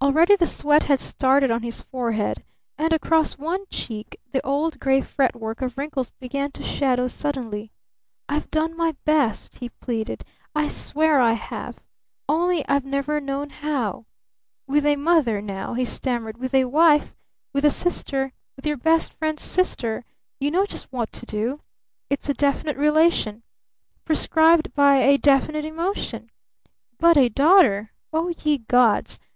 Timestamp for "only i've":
12.28-12.84